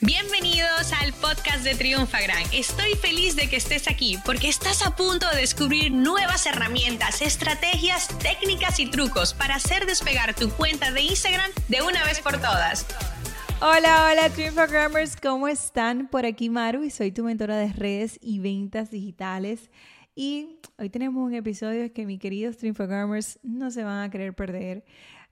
Bienvenidos 0.00 0.92
al 1.02 1.12
podcast 1.14 1.64
de 1.64 1.74
Triunfagram. 1.74 2.44
Estoy 2.52 2.94
feliz 2.94 3.34
de 3.34 3.48
que 3.48 3.56
estés 3.56 3.88
aquí 3.88 4.16
porque 4.24 4.48
estás 4.48 4.86
a 4.86 4.94
punto 4.94 5.28
de 5.28 5.40
descubrir 5.40 5.90
nuevas 5.90 6.46
herramientas, 6.46 7.20
estrategias, 7.20 8.06
técnicas 8.20 8.78
y 8.78 8.88
trucos 8.88 9.34
para 9.34 9.56
hacer 9.56 9.86
despegar 9.86 10.36
tu 10.36 10.50
cuenta 10.50 10.92
de 10.92 11.02
Instagram 11.02 11.50
de 11.66 11.82
una 11.82 12.04
vez 12.04 12.20
por 12.20 12.34
todas. 12.34 12.86
Hola, 13.60 14.08
hola 14.08 14.30
Triunfagrammers, 14.30 15.16
¿cómo 15.16 15.48
están? 15.48 16.06
Por 16.06 16.26
aquí 16.26 16.48
Maru 16.48 16.84
y 16.84 16.90
soy 16.90 17.10
tu 17.10 17.24
mentora 17.24 17.56
de 17.56 17.72
redes 17.72 18.20
y 18.22 18.38
ventas 18.38 18.92
digitales. 18.92 19.68
Y 20.14 20.60
hoy 20.78 20.90
tenemos 20.90 21.26
un 21.26 21.34
episodio 21.34 21.92
que 21.92 22.06
mis 22.06 22.20
queridos 22.20 22.56
Triunfagrammers 22.56 23.40
no 23.42 23.72
se 23.72 23.82
van 23.82 24.04
a 24.04 24.10
querer 24.10 24.32
perder. 24.32 24.84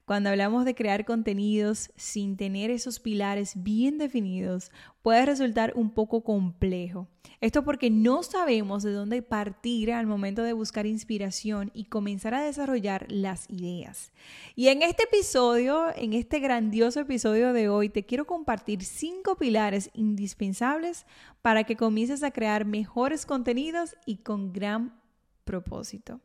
Cuando 0.07 0.31
hablamos 0.31 0.65
de 0.65 0.77
crear 0.77 1.05
contenidos 1.05 1.91
sin 1.97 2.37
tener 2.37 2.71
esos 2.71 3.01
pilares 3.01 3.55
bien 3.57 3.99
definidos, 3.99 4.71
puede 5.03 5.27
resultar 5.27 5.73
un 5.75 5.91
poco 5.91 6.23
complejo. 6.23 7.09
Esto 7.41 7.65
porque 7.65 7.91
no 7.91 8.23
sabemos 8.23 8.85
de 8.85 8.93
dónde 8.93 9.21
partir 9.23 9.93
al 9.93 10.07
momento 10.07 10.45
de 10.45 10.53
buscar 10.53 10.87
inspiración 10.87 11.73
y 11.75 11.87
comenzar 11.87 12.35
a 12.35 12.45
desarrollar 12.45 13.07
las 13.11 13.51
ideas. 13.51 14.13
Y 14.55 14.69
en 14.69 14.83
este 14.83 15.03
episodio, 15.03 15.89
en 15.97 16.13
este 16.13 16.39
grandioso 16.39 17.01
episodio 17.01 17.53
de 17.53 17.69
hoy, 17.69 17.89
te 17.89 18.07
quiero 18.07 18.29
compartir 18.29 18.85
cinco 18.85 19.35
pilares 19.35 19.91
indispensables 19.93 21.05
para 21.43 21.65
que 21.65 21.75
comiences 21.75 22.23
a 22.23 22.31
crear 22.31 22.65
mejores 22.65 23.27
contenidos 23.27 23.97
y 24.07 24.19
con 24.19 24.53
gran 24.53 25.03
propósito. 25.43 26.21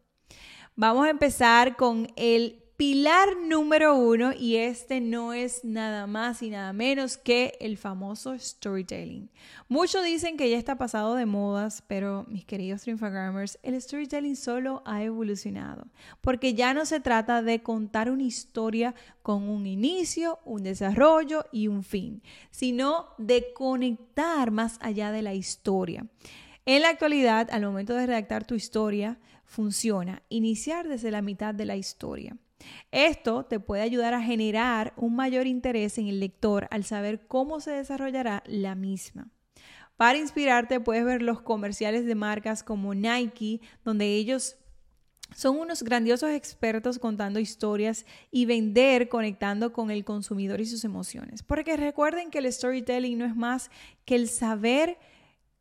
Vamos 0.76 1.08
a 1.08 1.10
empezar 1.10 1.76
con 1.76 2.08
el 2.16 2.61
pilar 2.82 3.38
número 3.38 3.96
uno 3.96 4.34
y 4.34 4.56
este 4.56 5.02
no 5.02 5.34
es 5.34 5.64
nada 5.64 6.08
más 6.08 6.42
y 6.42 6.50
nada 6.50 6.74
menos 6.74 7.16
que 7.16 7.56
el 7.62 7.78
famoso 7.78 8.36
storytelling. 8.36 9.30
Muchos 9.68 10.04
dicen 10.04 10.36
que 10.36 10.50
ya 10.50 10.58
está 10.58 10.80
pasado 10.80 11.14
de 11.14 11.28
modas, 11.28 11.84
pero 11.86 12.26
mis 12.28 12.44
queridos 12.44 12.82
Triunfagrammers, 12.82 13.60
el 13.62 13.80
storytelling 13.80 14.36
solo 14.36 14.82
ha 14.84 15.04
evolucionado, 15.04 15.86
porque 16.22 16.56
ya 16.56 16.74
no 16.74 16.88
se 16.88 17.00
trata 17.00 17.44
de 17.44 17.62
contar 17.62 18.10
una 18.10 18.24
historia 18.24 18.96
con 19.22 19.48
un 19.48 19.68
inicio, 19.68 20.40
un 20.44 20.64
desarrollo 20.64 21.46
y 21.52 21.68
un 21.68 21.84
fin, 21.84 22.24
sino 22.50 23.10
de 23.20 23.54
conectar 23.54 24.50
más 24.50 24.80
allá 24.82 25.12
de 25.12 25.22
la 25.22 25.36
historia. 25.36 26.08
En 26.66 26.82
la 26.82 26.90
actualidad, 26.90 27.48
al 27.52 27.62
momento 27.62 27.94
de 27.94 28.08
redactar 28.08 28.44
tu 28.44 28.56
historia, 28.56 29.20
funciona 29.46 30.24
iniciar 30.30 30.88
desde 30.88 31.12
la 31.12 31.22
mitad 31.22 31.54
de 31.54 31.66
la 31.66 31.76
historia. 31.76 32.38
Esto 32.92 33.46
te 33.46 33.60
puede 33.60 33.82
ayudar 33.82 34.14
a 34.14 34.22
generar 34.22 34.94
un 34.98 35.16
mayor 35.16 35.48
interés 35.48 35.98
en 35.98 36.08
el 36.08 36.20
lector 36.20 36.68
al 36.72 36.84
saber 36.84 37.28
cómo 37.28 37.60
se 37.60 37.72
desarrollará 37.72 38.44
la 38.46 38.76
misma. 38.76 39.30
Para 39.98 40.18
inspirarte 40.18 40.80
puedes 40.80 41.06
ver 41.06 41.22
los 41.22 41.42
comerciales 41.42 42.06
de 42.06 42.16
marcas 42.16 42.64
como 42.64 42.96
Nike, 42.96 43.62
donde 43.84 44.16
ellos 44.16 44.58
son 45.36 45.60
unos 45.60 45.84
grandiosos 45.84 46.32
expertos 46.32 47.00
contando 47.00 47.40
historias 47.40 48.06
y 48.32 48.46
vender 48.46 49.10
conectando 49.10 49.72
con 49.72 49.92
el 49.92 50.04
consumidor 50.04 50.60
y 50.60 50.66
sus 50.66 50.84
emociones. 50.84 51.44
Porque 51.44 51.78
recuerden 51.78 52.32
que 52.32 52.40
el 52.40 52.52
storytelling 52.52 53.18
no 53.18 53.26
es 53.26 53.36
más 53.36 53.70
que 54.06 54.16
el 54.16 54.28
saber 54.28 54.98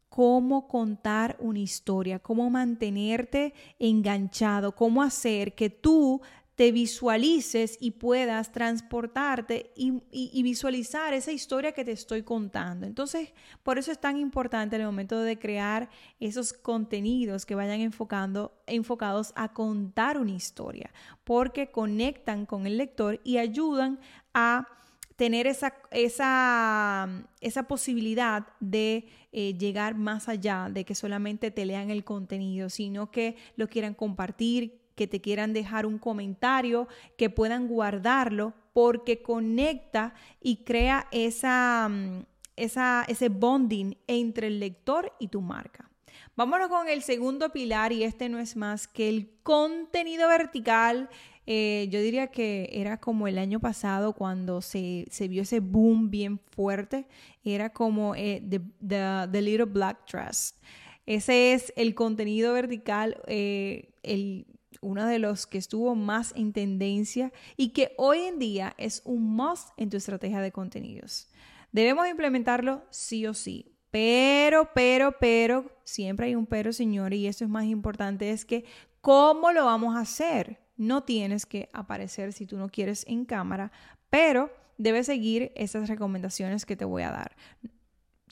cómo 0.08 0.66
contar 0.66 1.36
una 1.38 1.60
historia, 1.60 2.18
cómo 2.18 2.50
mantenerte 2.50 3.54
enganchado, 3.78 4.74
cómo 4.74 5.02
hacer 5.02 5.54
que 5.54 5.70
tú 5.70 6.20
te 6.60 6.72
visualices 6.72 7.78
y 7.80 7.92
puedas 7.92 8.52
transportarte 8.52 9.72
y, 9.74 10.42
visualizar 10.42 11.14
esa 11.14 11.32
historia 11.32 11.72
que 11.72 11.86
te 11.86 11.92
estoy 11.92 12.22
contando. 12.22 12.86
Entonces, 12.86 13.32
por 13.62 13.78
eso 13.78 13.90
es 13.90 13.98
tan 13.98 14.18
importante 14.18 14.76
el 14.76 14.84
momento 14.84 15.22
de 15.22 15.38
crear 15.38 15.88
esos 16.18 16.52
contenidos 16.52 17.46
que 17.46 17.54
vayan 17.54 17.80
enfocando, 17.80 18.52
enfocados 18.66 19.32
a 19.36 19.54
contar 19.54 20.18
una 20.18 20.32
historia, 20.32 20.92
porque 21.24 21.70
conectan 21.70 22.44
con 22.44 22.66
el 22.66 22.76
lector 22.76 23.22
y 23.24 23.38
ayudan 23.38 23.98
a 24.34 24.68
tener 25.16 25.46
esa, 25.46 25.72
esa, 25.90 27.08
esa 27.40 27.62
posibilidad 27.62 28.48
de 28.60 29.08
eh, 29.32 29.56
llegar 29.56 29.94
más 29.94 30.28
allá 30.28 30.68
de 30.70 30.84
que 30.84 30.94
solamente 30.94 31.50
te 31.50 31.64
lean 31.64 31.88
el 31.88 32.04
contenido, 32.04 32.68
sino 32.68 33.10
que 33.10 33.36
lo 33.56 33.66
quieran 33.66 33.94
compartir, 33.94 34.79
que 35.00 35.06
te 35.06 35.22
quieran 35.22 35.54
dejar 35.54 35.86
un 35.86 35.96
comentario, 35.96 36.86
que 37.16 37.30
puedan 37.30 37.68
guardarlo, 37.68 38.52
porque 38.74 39.22
conecta 39.22 40.12
y 40.42 40.56
crea 40.56 41.08
esa, 41.10 41.88
mm, 41.88 42.26
esa, 42.56 43.06
ese 43.08 43.30
bonding 43.30 43.94
entre 44.06 44.48
el 44.48 44.60
lector 44.60 45.10
y 45.18 45.28
tu 45.28 45.40
marca. 45.40 45.88
Vámonos 46.36 46.68
con 46.68 46.86
el 46.86 47.00
segundo 47.00 47.48
pilar 47.48 47.92
y 47.92 48.04
este 48.04 48.28
no 48.28 48.38
es 48.38 48.56
más 48.56 48.86
que 48.88 49.08
el 49.08 49.30
contenido 49.42 50.28
vertical. 50.28 51.08
Eh, 51.46 51.88
yo 51.90 52.02
diría 52.02 52.26
que 52.26 52.68
era 52.70 53.00
como 53.00 53.26
el 53.26 53.38
año 53.38 53.58
pasado 53.58 54.12
cuando 54.12 54.60
se, 54.60 55.06
vio 55.30 55.40
ese 55.40 55.60
boom 55.60 56.10
bien 56.10 56.38
fuerte. 56.38 57.06
Era 57.42 57.70
como 57.70 58.14
eh, 58.14 58.42
the, 58.86 59.40
Little 59.40 59.64
Black 59.64 60.04
Trust. 60.04 60.58
Ese 61.06 61.54
es 61.54 61.72
el 61.74 61.94
contenido 61.94 62.52
vertical, 62.52 63.16
eh, 63.28 63.94
el 64.02 64.44
uno 64.80 65.06
de 65.06 65.18
los 65.18 65.46
que 65.46 65.58
estuvo 65.58 65.94
más 65.94 66.32
en 66.36 66.52
tendencia 66.52 67.32
y 67.56 67.70
que 67.70 67.94
hoy 67.98 68.20
en 68.20 68.38
día 68.38 68.74
es 68.78 69.02
un 69.04 69.34
must 69.34 69.70
en 69.76 69.90
tu 69.90 69.96
estrategia 69.96 70.40
de 70.40 70.52
contenidos. 70.52 71.28
Debemos 71.72 72.08
implementarlo 72.08 72.82
sí 72.90 73.26
o 73.26 73.34
sí. 73.34 73.66
Pero, 73.90 74.70
pero, 74.72 75.16
pero, 75.18 75.70
siempre 75.84 76.26
hay 76.26 76.34
un 76.36 76.46
pero, 76.46 76.72
señores, 76.72 77.18
y 77.18 77.26
esto 77.26 77.44
es 77.44 77.50
más 77.50 77.64
importante, 77.64 78.30
es 78.30 78.44
que 78.44 78.64
¿cómo 79.00 79.50
lo 79.50 79.64
vamos 79.64 79.96
a 79.96 80.00
hacer? 80.00 80.60
No 80.76 81.02
tienes 81.02 81.44
que 81.44 81.68
aparecer 81.72 82.32
si 82.32 82.46
tú 82.46 82.56
no 82.56 82.68
quieres 82.68 83.04
en 83.08 83.24
cámara, 83.24 83.72
pero 84.08 84.50
debes 84.78 85.06
seguir 85.06 85.52
esas 85.56 85.88
recomendaciones 85.88 86.64
que 86.64 86.76
te 86.76 86.84
voy 86.84 87.02
a 87.02 87.10
dar. 87.10 87.36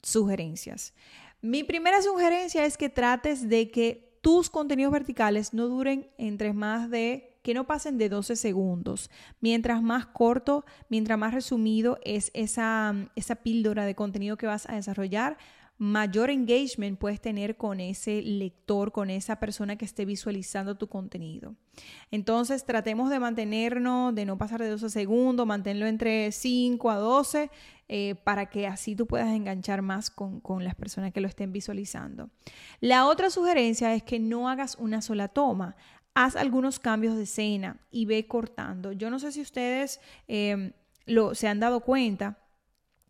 Sugerencias. 0.01 0.93
Mi 1.41 1.63
primera 1.63 2.01
sugerencia 2.01 2.65
es 2.65 2.77
que 2.77 2.89
trates 2.89 3.49
de 3.49 3.69
que 3.69 4.08
tus 4.21 4.49
contenidos 4.49 4.91
verticales 4.91 5.53
no 5.53 5.67
duren 5.67 6.09
entre 6.17 6.53
más 6.53 6.89
de 6.89 7.37
que 7.41 7.53
no 7.53 7.65
pasen 7.65 7.97
de 7.97 8.09
12 8.09 8.35
segundos. 8.35 9.09
Mientras 9.39 9.81
más 9.81 10.05
corto, 10.05 10.65
mientras 10.89 11.17
más 11.17 11.33
resumido 11.33 11.97
es 12.03 12.31
esa, 12.33 12.93
esa 13.15 13.35
píldora 13.37 13.85
de 13.85 13.95
contenido 13.95 14.37
que 14.37 14.47
vas 14.47 14.67
a 14.69 14.75
desarrollar, 14.75 15.37
mayor 15.79 16.29
engagement 16.29 16.99
puedes 16.99 17.19
tener 17.21 17.57
con 17.57 17.79
ese 17.79 18.21
lector, 18.21 18.91
con 18.91 19.09
esa 19.09 19.39
persona 19.39 19.77
que 19.77 19.85
esté 19.85 20.05
visualizando 20.05 20.75
tu 20.75 20.87
contenido. 20.87 21.55
Entonces, 22.11 22.65
tratemos 22.65 23.09
de 23.09 23.19
mantenernos, 23.19 24.13
de 24.13 24.25
no 24.25 24.37
pasar 24.37 24.61
de 24.61 24.69
12 24.69 24.89
segundos, 24.89 25.47
mantenerlo 25.47 25.87
entre 25.87 26.31
5 26.31 26.91
a 26.91 26.97
12 26.97 27.49
eh, 27.87 28.15
para 28.23 28.49
que 28.49 28.67
así 28.67 28.95
tú 28.95 29.07
puedas 29.07 29.33
enganchar 29.33 29.81
más 29.81 30.11
con, 30.11 30.41
con 30.41 30.63
las 30.63 30.75
personas 30.75 31.13
que 31.13 31.21
lo 31.21 31.27
estén 31.27 31.53
visualizando. 31.53 32.29
La 32.81 33.07
otra 33.07 33.29
sugerencia 33.29 33.95
es 33.95 34.03
que 34.03 34.19
no 34.19 34.49
hagas 34.49 34.75
una 34.75 35.01
sola 35.01 35.29
toma 35.29 35.75
haz 36.13 36.35
algunos 36.35 36.79
cambios 36.79 37.15
de 37.15 37.23
escena 37.23 37.79
y 37.91 38.05
ve 38.05 38.27
cortando. 38.27 38.91
Yo 38.91 39.09
no 39.09 39.19
sé 39.19 39.31
si 39.31 39.39
ustedes 39.41 40.01
eh, 40.27 40.73
lo, 41.05 41.33
se 41.33 41.47
han 41.47 41.61
dado 41.61 41.79
cuenta 41.79 42.39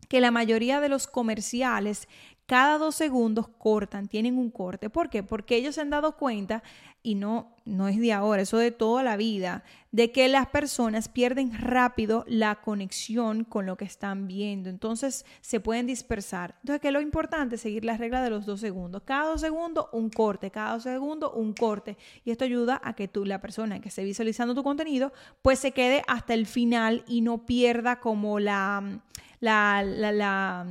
que 0.08 0.20
la 0.20 0.30
mayoría 0.30 0.80
de 0.80 0.88
los 0.88 1.06
comerciales 1.06 2.08
cada 2.50 2.78
dos 2.78 2.96
segundos 2.96 3.46
cortan, 3.46 4.08
tienen 4.08 4.36
un 4.36 4.50
corte. 4.50 4.90
¿Por 4.90 5.08
qué? 5.08 5.22
Porque 5.22 5.54
ellos 5.54 5.76
se 5.76 5.82
han 5.82 5.90
dado 5.90 6.16
cuenta, 6.16 6.64
y 7.00 7.14
no, 7.14 7.54
no 7.64 7.86
es 7.86 8.00
de 8.00 8.12
ahora, 8.12 8.42
eso 8.42 8.58
de 8.58 8.72
toda 8.72 9.04
la 9.04 9.16
vida, 9.16 9.62
de 9.92 10.10
que 10.10 10.26
las 10.26 10.48
personas 10.48 11.08
pierden 11.08 11.56
rápido 11.56 12.24
la 12.26 12.56
conexión 12.56 13.44
con 13.44 13.66
lo 13.66 13.76
que 13.76 13.84
están 13.84 14.26
viendo. 14.26 14.68
Entonces 14.68 15.24
se 15.40 15.60
pueden 15.60 15.86
dispersar. 15.86 16.56
Entonces, 16.62 16.80
¿qué 16.80 16.90
lo 16.90 17.00
importante? 17.00 17.56
Seguir 17.56 17.84
la 17.84 17.96
regla 17.96 18.20
de 18.20 18.30
los 18.30 18.46
dos 18.46 18.58
segundos. 18.58 19.02
Cada 19.04 19.30
dos 19.30 19.40
segundos, 19.40 19.86
un 19.92 20.10
corte. 20.10 20.50
Cada 20.50 20.72
dos 20.72 20.82
segundos, 20.82 21.30
un 21.36 21.52
corte. 21.52 21.96
Y 22.24 22.32
esto 22.32 22.44
ayuda 22.44 22.80
a 22.82 22.94
que 22.96 23.06
tú, 23.06 23.24
la 23.24 23.40
persona 23.40 23.80
que 23.80 23.90
esté 23.90 24.02
visualizando 24.02 24.56
tu 24.56 24.64
contenido, 24.64 25.12
pues 25.40 25.60
se 25.60 25.70
quede 25.70 26.02
hasta 26.08 26.34
el 26.34 26.46
final 26.46 27.04
y 27.06 27.20
no 27.20 27.46
pierda 27.46 28.00
como 28.00 28.40
la, 28.40 29.00
la, 29.38 29.84
la, 29.84 30.10
la 30.10 30.66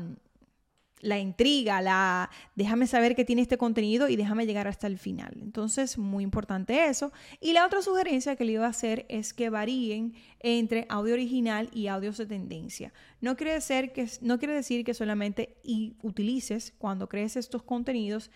la 1.02 1.20
intriga, 1.20 1.82
la 1.82 2.30
déjame 2.56 2.88
saber 2.88 3.16
que 3.16 3.26
tiene 3.26 3.42
este 3.42 3.58
contenido 3.58 4.10
y 4.10 4.16
déjame 4.16 4.46
llegar 4.46 4.68
hasta 4.68 4.88
el 4.88 4.98
final. 4.98 5.38
Entonces, 5.42 5.98
muy 5.98 6.24
importante 6.24 6.86
eso. 6.86 7.12
Y 7.40 7.54
la 7.54 7.66
otra 7.66 7.82
sugerencia 7.82 8.36
que 8.36 8.46
le 8.46 8.54
iba 8.54 8.66
a 8.66 8.70
hacer 8.70 9.06
es 9.10 9.34
que 9.34 9.50
varíen 9.50 10.14
entre 10.40 10.86
audio 10.90 11.14
original 11.14 11.70
y 11.74 11.88
audios 11.88 12.18
de 12.18 12.26
tendencia. 12.26 12.94
No 13.22 13.36
quiere 13.36 13.54
decir 13.54 13.92
que, 13.92 14.08
no 14.22 14.40
quiere 14.40 14.54
decir 14.54 14.84
que 14.84 14.94
solamente 14.94 15.58
y 15.64 15.96
utilices 16.02 16.74
cuando 16.78 17.08
crees 17.08 17.36
estos 17.36 17.64
contenidos 17.64 18.32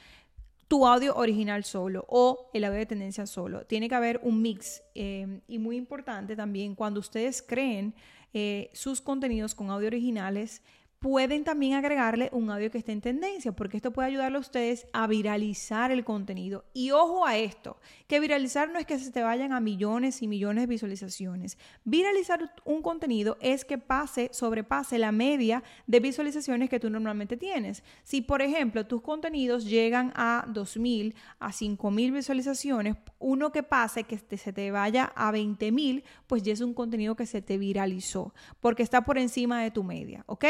tu 0.68 0.88
audio 0.88 1.16
original 1.16 1.64
solo 1.64 2.06
o 2.10 2.50
el 2.54 2.64
audio 2.64 2.80
de 2.80 2.86
tendencia 2.86 3.28
solo. 3.28 3.66
Tiene 3.66 3.90
que 3.90 3.96
haber 3.96 4.20
un 4.24 4.42
mix 4.42 4.82
eh, 4.96 5.42
y 5.48 5.60
muy 5.60 5.78
importante 5.78 6.36
también 6.36 6.74
cuando 6.74 7.00
ustedes 7.00 7.44
creen 7.44 7.94
eh, 8.34 8.72
sus 8.74 9.00
contenidos 9.00 9.54
con 9.54 9.70
audio 9.70 9.88
originales, 9.88 10.64
pueden 11.04 11.44
también 11.44 11.74
agregarle 11.74 12.30
un 12.32 12.50
audio 12.50 12.72
que 12.72 12.78
esté 12.78 12.94
en 12.94 13.02
tendencia, 13.02 13.52
porque 13.52 13.76
esto 13.76 13.92
puede 13.92 14.08
ayudarle 14.08 14.38
a 14.38 14.40
ustedes 14.40 14.88
a 14.94 15.06
viralizar 15.06 15.92
el 15.92 16.06
contenido. 16.06 16.64
Y 16.74 16.92
ojo 16.92 17.26
a 17.26 17.38
esto, 17.38 17.76
que 18.08 18.22
viralizar 18.22 18.72
no 18.72 18.80
es 18.80 18.86
que 18.86 18.98
se 18.98 19.12
te 19.12 19.22
vayan 19.22 19.52
a 19.52 19.60
millones 19.60 20.22
y 20.22 20.30
millones 20.30 20.64
de 20.64 20.68
visualizaciones. 20.68 21.58
Viralizar 21.84 22.56
un 22.64 22.82
contenido 22.82 23.38
es 23.42 23.66
que 23.66 23.78
pase, 23.78 24.30
sobrepase 24.32 24.98
la 24.98 25.12
media 25.12 25.62
de 25.88 26.00
visualizaciones 26.00 26.70
que 26.70 26.80
tú 26.80 26.90
normalmente 26.90 27.36
tienes. 27.36 27.84
Si, 28.04 28.22
por 28.22 28.42
ejemplo, 28.42 28.88
tus 28.88 29.02
contenidos 29.02 29.66
llegan 29.66 30.14
a 30.16 30.46
2.000, 30.48 31.16
a 31.40 31.50
5.000 31.50 32.14
visualizaciones, 32.14 32.96
uno 33.20 33.52
que 33.52 33.64
pase, 33.64 34.06
que 34.06 34.38
se 34.38 34.54
te 34.54 34.72
vaya 34.72 35.12
a 35.18 35.34
20.000, 35.34 36.02
pues 36.28 36.44
ya 36.44 36.54
es 36.54 36.62
un 36.62 36.74
contenido 36.74 37.18
que 37.18 37.26
se 37.26 37.42
te 37.42 37.58
viralizó, 37.58 38.34
porque 38.62 38.84
está 38.84 39.04
por 39.04 39.18
encima 39.18 39.62
de 39.62 39.70
tu 39.70 39.84
media, 39.84 40.24
¿ok? 40.28 40.46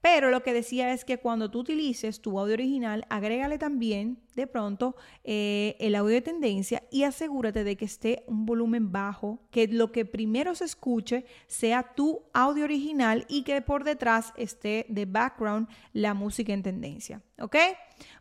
Pero 0.00 0.30
lo 0.30 0.42
que 0.42 0.52
decía 0.52 0.92
es 0.92 1.04
que 1.04 1.18
cuando 1.18 1.50
tú 1.50 1.60
utilices 1.60 2.20
tu 2.20 2.38
audio 2.38 2.54
original, 2.54 3.04
agrégale 3.10 3.58
también 3.58 4.20
de 4.36 4.46
pronto 4.46 4.94
eh, 5.24 5.76
el 5.80 5.96
audio 5.96 6.14
de 6.14 6.22
tendencia 6.22 6.84
y 6.92 7.02
asegúrate 7.02 7.64
de 7.64 7.76
que 7.76 7.84
esté 7.84 8.22
un 8.28 8.46
volumen 8.46 8.92
bajo, 8.92 9.40
que 9.50 9.66
lo 9.66 9.90
que 9.90 10.04
primero 10.04 10.54
se 10.54 10.66
escuche 10.66 11.24
sea 11.48 11.94
tu 11.94 12.22
audio 12.32 12.64
original 12.64 13.26
y 13.28 13.42
que 13.42 13.60
por 13.60 13.82
detrás 13.82 14.32
esté 14.36 14.86
de 14.88 15.04
background 15.04 15.68
la 15.92 16.14
música 16.14 16.52
en 16.52 16.62
tendencia. 16.62 17.20
¿Ok? 17.40 17.56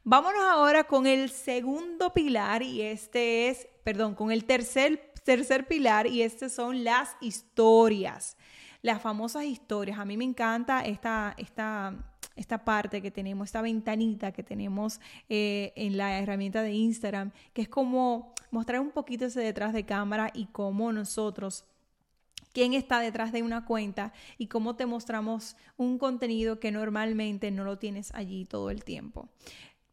Vámonos 0.03 0.41
ahora 0.43 0.85
con 0.85 1.05
el 1.05 1.29
segundo 1.29 2.11
pilar 2.11 2.63
y 2.63 2.81
este 2.81 3.49
es, 3.49 3.67
perdón, 3.83 4.15
con 4.15 4.31
el 4.31 4.45
tercer, 4.45 5.13
tercer 5.23 5.67
pilar 5.67 6.07
y 6.07 6.23
este 6.23 6.49
son 6.49 6.83
las 6.83 7.15
historias 7.21 8.35
las 8.87 9.01
famosas 9.01 9.43
historias. 9.43 9.99
A 9.99 10.05
mí 10.05 10.17
me 10.17 10.23
encanta 10.23 10.83
esta, 10.83 11.35
esta, 11.37 11.93
esta 12.35 12.63
parte 12.63 13.01
que 13.01 13.11
tenemos, 13.11 13.49
esta 13.49 13.61
ventanita 13.61 14.31
que 14.31 14.43
tenemos 14.43 14.99
eh, 15.29 15.73
en 15.75 15.97
la 15.97 16.17
herramienta 16.17 16.61
de 16.61 16.71
Instagram, 16.71 17.31
que 17.53 17.63
es 17.63 17.69
como 17.69 18.33
mostrar 18.49 18.79
un 18.79 18.91
poquito 18.91 19.25
ese 19.25 19.41
detrás 19.41 19.73
de 19.73 19.85
cámara 19.85 20.31
y 20.33 20.45
cómo 20.47 20.91
nosotros 20.93 21.65
quién 22.53 22.73
está 22.73 22.99
detrás 23.01 23.31
de 23.33 23.43
una 23.43 23.65
cuenta 23.65 24.13
y 24.37 24.47
cómo 24.47 24.75
te 24.75 24.85
mostramos 24.85 25.57
un 25.75 25.99
contenido 25.99 26.59
que 26.59 26.71
normalmente 26.71 27.51
no 27.51 27.65
lo 27.65 27.77
tienes 27.77 28.11
allí 28.15 28.45
todo 28.45 28.71
el 28.71 28.83
tiempo. 28.83 29.29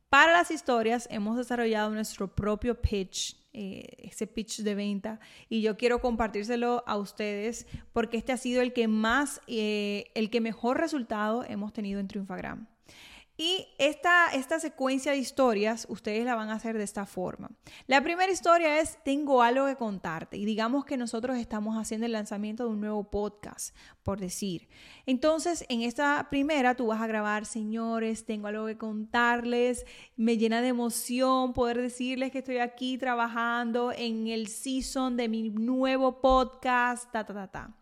Para 0.09 0.33
las 0.33 0.53
historias 0.53 1.09
hemos 1.11 1.37
desarrollado 1.37 1.91
nuestro 1.91 2.29
propio 2.33 2.81
pitch 2.81 3.37
eh, 3.55 3.87
ese 3.99 4.27
pitch 4.27 4.63
de 4.63 4.75
venta 4.75 5.21
y 5.49 5.63
yo 5.63 5.77
quiero 5.77 6.01
compartírselo 6.01 6.83
a 6.87 6.97
ustedes 6.97 7.67
porque 7.93 8.17
este 8.17 8.33
ha 8.33 8.37
sido 8.37 8.63
el 8.63 8.73
que 8.73 8.89
más, 8.89 9.41
eh, 9.47 10.07
el 10.15 10.29
que 10.29 10.41
mejor 10.41 10.81
resultado 10.81 11.45
hemos 11.45 11.73
tenido 11.73 12.01
en 12.01 12.09
Triunfagram. 12.09 12.67
Y 13.37 13.67
esta, 13.79 14.29
esta 14.33 14.61
secuencia 14.61 15.11
de 15.11 15.19
historias 15.19 15.87
ustedes 15.91 16.25
la 16.25 16.37
van 16.37 16.51
a 16.51 16.55
hacer 16.55 16.79
de 16.79 16.85
esta 16.85 17.05
forma. 17.05 17.51
La 17.89 18.01
primera 18.01 18.31
historia 18.31 18.79
es, 18.79 19.03
tengo 19.03 19.43
algo 19.43 19.67
que 19.67 19.75
contarte. 19.75 20.37
Y 20.37 20.45
digamos 20.45 20.85
que 20.85 20.97
nosotros 20.97 21.37
estamos 21.39 21.77
haciendo 21.77 22.07
el 22.07 22.13
lanzamiento 22.13 22.65
de 22.65 22.71
un 22.71 22.81
nuevo 22.81 23.11
podcast, 23.11 23.75
por 24.05 24.21
decir. 24.21 24.69
Entonces, 25.05 25.65
en 25.69 25.83
esta 25.83 26.29
primera 26.31 26.77
tú 26.77 26.87
vas 26.87 27.03
a 27.03 27.09
grabar, 27.09 27.45
señores, 27.45 28.25
tengo 28.25 28.47
algo 28.47 28.67
que 28.67 28.79
contarles. 28.79 29.85
Me 30.17 30.39
llena 30.39 30.63
de 30.63 30.69
emoción 30.69 31.55
poder 31.55 31.81
decirles 31.81 32.31
que 32.31 32.39
estoy 32.39 32.59
aquí 32.59 32.99
trabajando 32.99 33.91
en 33.91 34.29
el 34.29 34.47
season 34.47 35.17
de 35.17 35.29
mi 35.29 35.51
nuevo 35.51 36.21
podcast, 36.21 37.11
ta, 37.11 37.27
ta, 37.27 37.35
ta, 37.35 37.49
ta. 37.49 37.75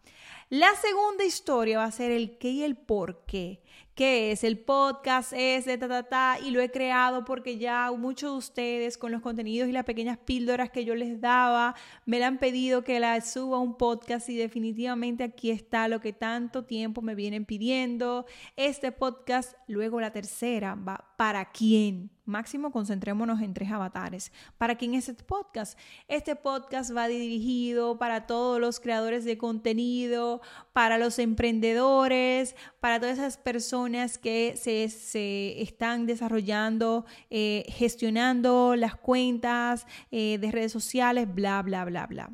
La 0.49 0.75
segunda 0.77 1.25
historia 1.25 1.79
va 1.79 1.85
a 1.85 1.91
ser 1.91 2.11
el 2.11 2.37
qué 2.37 2.51
y 2.51 2.63
el 2.63 2.77
por 2.77 3.25
qué. 3.25 3.63
¿Qué 3.95 4.33
es? 4.33 4.43
El 4.43 4.59
podcast 4.59 5.35
es 5.37 5.67
de 5.67 5.77
ta, 5.77 5.87
ta, 5.87 6.03
ta, 6.05 6.39
y 6.43 6.51
lo 6.51 6.63
he 6.63 6.71
creado 6.71 7.27
porque 7.27 7.59
ya 7.59 7.93
muchos 7.93 8.33
de 8.33 8.39
ustedes 8.39 8.97
con 8.97 9.13
los 9.13 9.21
contenidos 9.21 9.69
y 9.69 9.73
las 9.73 9.85
pequeñas 9.85 10.17
píldoras 10.17 10.71
que 10.71 10.87
yo 10.87 10.95
les 10.95 11.21
daba 11.21 11.75
me 12.07 12.19
la 12.19 12.29
han 12.29 12.39
pedido 12.39 12.85
que 12.85 13.01
la 13.01 13.21
suba 13.21 13.59
a 13.59 13.61
un 13.61 13.77
podcast 13.77 14.31
y 14.31 14.37
definitivamente 14.37 15.25
aquí 15.25 15.51
está 15.51 15.89
lo 15.89 16.01
que 16.01 16.15
tanto 16.15 16.65
tiempo 16.65 17.03
me 17.03 17.15
vienen 17.15 17.45
pidiendo. 17.45 18.25
Este 18.57 18.93
podcast, 18.93 19.59
luego 19.67 20.01
la 20.01 20.11
tercera, 20.11 20.75
va 20.75 21.13
para 21.19 21.51
quién 21.51 22.11
Máximo 22.25 22.71
concentrémonos 22.71 23.41
en 23.41 23.53
tres 23.53 23.73
avatares. 23.73 24.31
¿Para 24.57 24.77
quién 24.77 24.95
es 24.95 25.09
este 25.09 25.25
podcast? 25.25 25.77
Este 26.07 26.37
podcast 26.37 26.97
va 26.97 27.09
dirigido 27.09 27.99
para 27.99 28.29
todos 28.29 28.61
los 28.61 28.79
creadores 28.79 29.25
de 29.25 29.37
contenido, 29.37 30.41
para 30.73 30.99
los 30.99 31.19
emprendedores, 31.19 32.55
para 32.79 33.01
todas 33.01 33.19
esas 33.19 33.39
personas 33.39 33.82
que 34.19 34.55
se, 34.57 35.63
están 35.63 36.07
desarrollando, 36.07 37.05
eh, 37.31 37.65
gestionando 37.69 38.77
las 38.77 38.95
cuentas 38.95 39.87
eh, 40.11 40.39
de 40.39 40.51
redes 40.51 40.73
sociales, 40.73 41.33
bla, 41.33 41.63
bla, 41.63 41.85
bla, 41.85 42.07
bla. 42.07 42.31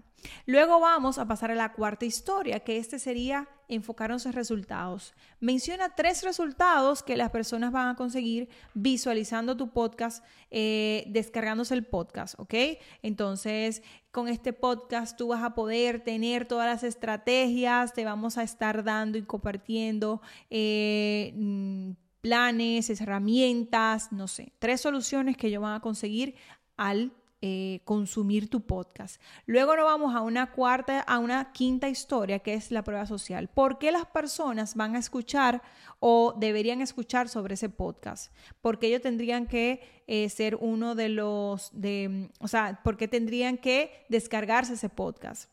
Luego 0.46 0.80
vamos 0.80 1.18
a 1.18 1.26
pasar 1.26 1.50
a 1.50 1.54
la 1.54 1.72
cuarta 1.72 2.04
historia, 2.04 2.60
que 2.60 2.78
este 2.78 2.98
sería 2.98 3.48
enfocarnos 3.68 4.24
en 4.26 4.32
resultados. 4.32 5.14
Menciona 5.40 5.94
tres 5.94 6.22
resultados 6.22 7.02
que 7.02 7.16
las 7.16 7.30
personas 7.30 7.70
van 7.70 7.88
a 7.88 7.96
conseguir 7.96 8.48
visualizando 8.74 9.56
tu 9.56 9.70
podcast, 9.70 10.24
eh, 10.50 11.04
descargándose 11.08 11.74
el 11.74 11.84
podcast, 11.84 12.38
¿ok? 12.38 12.54
Entonces, 13.02 13.82
con 14.10 14.28
este 14.28 14.52
podcast 14.52 15.16
tú 15.16 15.28
vas 15.28 15.42
a 15.42 15.54
poder 15.54 16.02
tener 16.02 16.46
todas 16.46 16.66
las 16.66 16.82
estrategias, 16.82 17.92
te 17.92 18.04
vamos 18.04 18.38
a 18.38 18.42
estar 18.42 18.84
dando 18.84 19.18
y 19.18 19.22
compartiendo. 19.22 20.22
Eh, 20.50 21.32
mm, 21.36 21.90
planes, 22.20 22.90
herramientas, 23.00 24.12
no 24.12 24.26
sé, 24.26 24.52
tres 24.58 24.80
soluciones 24.80 25.36
que 25.36 25.46
ellos 25.46 25.62
van 25.62 25.76
a 25.76 25.80
conseguir 25.80 26.34
al 26.76 27.12
eh, 27.40 27.82
consumir 27.84 28.50
tu 28.50 28.62
podcast. 28.62 29.20
Luego 29.46 29.76
nos 29.76 29.84
vamos 29.84 30.14
a 30.14 30.22
una 30.22 30.50
cuarta, 30.50 31.00
a 31.00 31.18
una 31.18 31.52
quinta 31.52 31.88
historia 31.88 32.40
que 32.40 32.54
es 32.54 32.70
la 32.70 32.82
prueba 32.82 33.06
social. 33.06 33.48
¿Por 33.48 33.78
qué 33.78 33.92
las 33.92 34.06
personas 34.06 34.74
van 34.74 34.96
a 34.96 34.98
escuchar 34.98 35.62
o 36.00 36.34
deberían 36.36 36.80
escuchar 36.80 37.28
sobre 37.28 37.54
ese 37.54 37.68
podcast? 37.68 38.32
Porque 38.60 38.88
ellos 38.88 39.02
tendrían 39.02 39.46
que 39.46 40.02
eh, 40.08 40.28
ser 40.30 40.56
uno 40.56 40.94
de 40.94 41.10
los, 41.10 41.70
de, 41.72 42.30
o 42.40 42.48
sea, 42.48 42.80
porque 42.82 43.06
tendrían 43.06 43.56
que 43.56 44.04
descargarse 44.08 44.74
ese 44.74 44.88
podcast. 44.88 45.48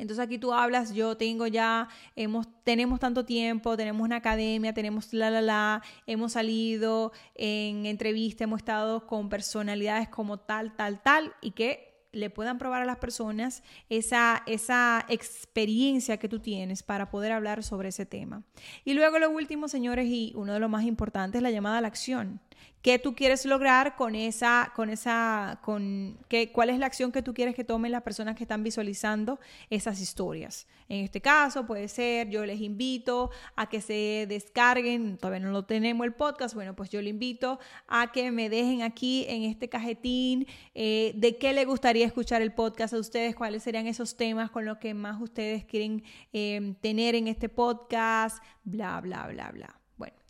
Entonces 0.00 0.24
aquí 0.24 0.38
tú 0.38 0.52
hablas, 0.52 0.94
yo 0.94 1.16
tengo 1.16 1.46
ya, 1.46 1.88
hemos, 2.16 2.48
tenemos 2.64 2.98
tanto 2.98 3.24
tiempo, 3.26 3.76
tenemos 3.76 4.02
una 4.02 4.16
academia, 4.16 4.72
tenemos 4.72 5.12
la, 5.12 5.30
la, 5.30 5.42
la, 5.42 5.82
hemos 6.06 6.32
salido 6.32 7.12
en 7.34 7.84
entrevista, 7.84 8.44
hemos 8.44 8.60
estado 8.60 9.06
con 9.06 9.28
personalidades 9.28 10.08
como 10.08 10.38
tal, 10.38 10.74
tal, 10.74 11.02
tal, 11.02 11.34
y 11.42 11.50
que 11.50 11.90
le 12.12 12.30
puedan 12.30 12.58
probar 12.58 12.82
a 12.82 12.86
las 12.86 12.96
personas 12.96 13.62
esa, 13.88 14.42
esa 14.46 15.04
experiencia 15.08 16.16
que 16.16 16.28
tú 16.28 16.40
tienes 16.40 16.82
para 16.82 17.10
poder 17.10 17.32
hablar 17.32 17.62
sobre 17.62 17.90
ese 17.90 18.06
tema. 18.06 18.42
Y 18.84 18.94
luego 18.94 19.18
lo 19.18 19.30
último, 19.30 19.68
señores, 19.68 20.06
y 20.06 20.32
uno 20.34 20.54
de 20.54 20.60
los 20.60 20.70
más 20.70 20.84
importantes, 20.84 21.42
la 21.42 21.50
llamada 21.50 21.78
a 21.78 21.80
la 21.82 21.88
acción 21.88 22.40
qué 22.82 22.98
tú 22.98 23.14
quieres 23.14 23.44
lograr 23.44 23.96
con 23.96 24.14
esa, 24.14 24.72
con 24.74 24.90
esa, 24.90 25.60
con 25.62 26.18
qué, 26.28 26.50
cuál 26.50 26.70
es 26.70 26.78
la 26.78 26.86
acción 26.86 27.12
que 27.12 27.22
tú 27.22 27.34
quieres 27.34 27.54
que 27.54 27.64
tomen 27.64 27.92
las 27.92 28.02
personas 28.02 28.36
que 28.36 28.44
están 28.44 28.62
visualizando 28.62 29.38
esas 29.68 30.00
historias. 30.00 30.66
En 30.88 31.04
este 31.04 31.20
caso 31.20 31.66
puede 31.66 31.88
ser, 31.88 32.30
yo 32.30 32.44
les 32.46 32.60
invito 32.60 33.30
a 33.54 33.68
que 33.68 33.80
se 33.80 34.26
descarguen, 34.28 35.18
todavía 35.18 35.40
no 35.40 35.52
lo 35.52 35.64
tenemos 35.64 36.06
el 36.06 36.14
podcast, 36.14 36.54
bueno, 36.54 36.74
pues 36.74 36.90
yo 36.90 37.02
le 37.02 37.10
invito 37.10 37.60
a 37.86 38.12
que 38.12 38.30
me 38.32 38.48
dejen 38.48 38.82
aquí 38.82 39.26
en 39.28 39.42
este 39.42 39.68
cajetín 39.68 40.46
eh, 40.74 41.12
de 41.16 41.36
qué 41.36 41.52
le 41.52 41.64
gustaría 41.66 42.06
escuchar 42.06 42.40
el 42.40 42.52
podcast 42.52 42.94
a 42.94 42.98
ustedes, 42.98 43.36
cuáles 43.36 43.62
serían 43.62 43.86
esos 43.86 44.16
temas 44.16 44.50
con 44.50 44.64
los 44.64 44.78
que 44.78 44.94
más 44.94 45.20
ustedes 45.20 45.64
quieren 45.64 46.02
eh, 46.32 46.74
tener 46.80 47.14
en 47.14 47.28
este 47.28 47.48
podcast, 47.48 48.42
bla, 48.64 49.00
bla, 49.00 49.26
bla, 49.28 49.50
bla. 49.52 49.80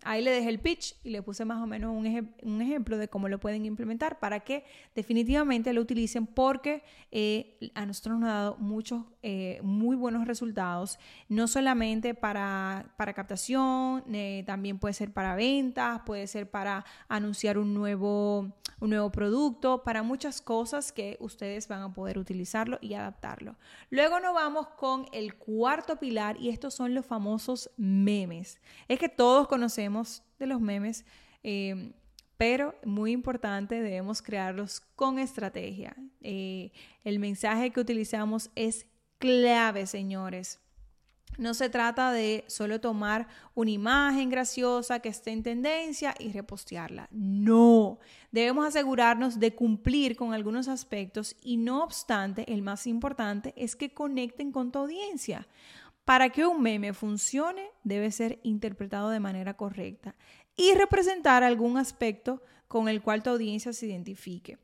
Ahí 0.02 0.23
le 0.23 0.30
dejé 0.30 0.49
el 0.49 0.61
pitch 0.61 0.97
y 1.04 1.11
le 1.11 1.21
puse 1.21 1.45
más 1.45 1.62
o 1.62 1.66
menos 1.66 1.95
un, 1.95 2.07
ejemplo 2.62 2.97
de 2.97 3.09
cómo 3.09 3.28
lo 3.28 3.38
pueden 3.38 3.66
implementar 3.66 4.19
para 4.19 4.40
que 4.40 4.64
definitivamente 4.95 5.75
lo 5.75 5.83
utilicen 5.83 6.26
porque 6.26 6.83
eh, 7.11 7.59
a 7.75 7.85
nosotros 7.85 8.19
nos 8.19 8.30
ha 8.30 8.33
dado 8.33 8.57
muchos, 8.57 9.04
eh, 9.23 9.61
muy 9.62 9.97
buenos 9.97 10.26
resultados, 10.26 10.99
no 11.28 11.47
solamente 11.49 12.14
para, 12.14 12.95
para 12.97 13.12
captación, 13.12 14.02
eh, 14.14 14.42
también 14.47 14.78
puede 14.78 14.95
ser 14.95 15.12
para 15.12 15.35
ventas, 15.35 16.00
puede 16.07 16.26
ser 16.26 16.50
para 16.50 16.87
anunciar 17.09 17.59
un 17.59 17.75
nuevo, 17.75 18.57
un 18.80 18.90
nuevo 18.90 19.12
producto, 19.12 19.83
para 19.83 20.02
muchas 20.02 20.40
cosas 20.40 20.92
que 20.92 21.19
ustedes 21.21 21.69
van 21.69 21.83
a 21.83 21.92
poder 21.92 22.16
utilizarlo 22.16 22.78
y 22.80 22.95
adaptarlo. 22.95 23.57
Luego 23.90 24.19
nos 24.19 24.33
vamos 24.33 24.69
con 24.69 25.04
el 25.12 25.35
cuarto 25.35 25.97
pilar 25.97 26.40
y 26.40 26.49
estos 26.49 26.73
son 26.73 26.95
los 26.95 27.04
famosos 27.04 27.71
memes. 27.76 28.61
Es 28.88 28.99
que 28.99 29.11
todos 29.11 29.47
conocemos 29.47 29.89
de 30.38 30.47
los 30.47 30.61
memes, 30.61 31.04
eh, 31.42 31.92
pero 32.37 32.75
muy 32.85 33.12
importante, 33.12 33.82
debemos 33.82 34.23
crearlos 34.23 34.80
con 34.97 35.18
estrategia. 35.18 35.94
Eh, 36.23 36.73
el 37.04 37.18
mensaje 37.18 37.70
que 37.70 37.80
utilizamos 37.80 38.50
es 38.54 38.87
clave, 39.18 39.87
señores. 39.87 40.59
No 41.37 41.54
se 41.54 41.68
trata 41.68 42.12
de 42.12 42.44
solo 42.49 42.80
tomar 42.80 43.28
una 43.54 43.70
imagen 43.70 44.30
graciosa 44.30 45.00
que 45.00 45.09
esté 45.11 45.30
en 45.30 45.42
tendencia 45.42 46.14
y 46.18 46.32
repostearla. 46.32 47.09
No, 47.12 47.99
debemos 48.32 48.66
asegurarnos 48.66 49.38
de 49.38 49.54
cumplir 49.54 50.16
con 50.16 50.35
algunos 50.35 50.68
aspectos 50.68 51.37
y 51.42 51.56
no 51.56 51.85
obstante, 51.85 52.52
el 52.52 52.62
más 52.62 52.87
importante 52.87 53.54
es 53.56 53.76
que 53.76 53.94
conecten 53.94 54.50
con 54.50 54.73
tu 54.73 54.80
audiencia. 54.80 55.47
Para 56.04 56.30
que 56.30 56.47
un 56.47 56.62
meme 56.62 56.92
funcione, 56.92 57.71
debe 57.85 58.11
ser 58.11 58.40
interpretado 58.42 59.11
de 59.11 59.21
manera 59.21 59.54
correcta 59.54 60.16
y 60.57 60.75
representar 60.75 61.42
algún 61.45 61.78
aspecto 61.78 62.42
con 62.69 62.88
el 62.88 63.02
cual 63.02 63.23
tu 63.23 63.30
audiencia 63.30 63.73
se 63.73 63.87
identifique. 63.87 64.59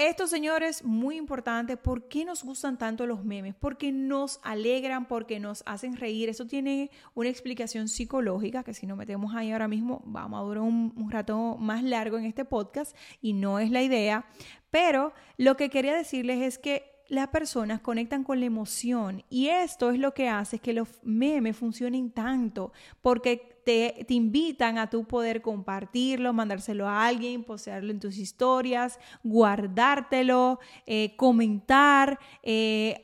Esto, 0.00 0.26
señores, 0.26 0.82
muy 0.82 1.16
importante. 1.16 1.76
¿Por 1.76 2.08
qué 2.08 2.24
nos 2.24 2.42
gustan 2.42 2.78
tanto 2.78 3.06
los 3.06 3.22
memes? 3.22 3.54
Porque 3.54 3.92
nos 3.92 4.40
alegran, 4.42 5.06
porque 5.06 5.38
nos 5.38 5.62
hacen 5.66 5.94
reír. 5.94 6.30
Eso 6.30 6.46
tiene 6.46 6.90
una 7.14 7.28
explicación 7.28 7.86
psicológica 7.86 8.64
que 8.64 8.72
si 8.72 8.86
nos 8.86 8.96
metemos 8.96 9.34
ahí 9.34 9.52
ahora 9.52 9.68
mismo 9.68 10.00
vamos 10.06 10.40
a 10.40 10.44
durar 10.44 10.62
un, 10.62 10.94
un 10.96 11.10
rato 11.10 11.58
más 11.58 11.82
largo 11.82 12.16
en 12.16 12.24
este 12.24 12.46
podcast 12.46 12.96
y 13.20 13.34
no 13.34 13.58
es 13.58 13.70
la 13.70 13.82
idea. 13.82 14.24
Pero 14.70 15.12
lo 15.36 15.58
que 15.58 15.68
quería 15.68 15.94
decirles 15.94 16.40
es 16.40 16.56
que 16.56 16.99
las 17.10 17.28
personas 17.28 17.80
conectan 17.80 18.22
con 18.24 18.40
la 18.40 18.46
emoción 18.46 19.24
y 19.28 19.48
esto 19.48 19.90
es 19.90 19.98
lo 19.98 20.14
que 20.14 20.28
hace 20.28 20.60
que 20.60 20.72
los 20.72 20.88
memes 21.02 21.56
funcionen 21.56 22.12
tanto 22.12 22.72
porque 23.02 23.59
te, 23.70 24.14
invitan 24.14 24.78
a 24.78 24.90
tu 24.90 25.04
poder 25.04 25.42
compartirlo, 25.42 26.32
mandárselo 26.32 26.88
a 26.88 27.06
alguien, 27.06 27.44
poseerlo 27.44 27.92
en 27.92 28.00
tus 28.00 28.18
historias, 28.18 28.98
guardártelo, 29.22 30.58
eh, 30.86 31.14
comentar, 31.16 32.18
eh, 32.42 32.98